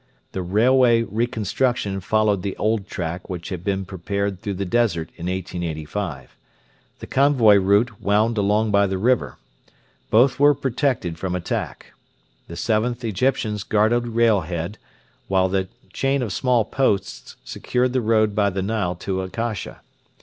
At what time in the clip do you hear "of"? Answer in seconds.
16.23-16.33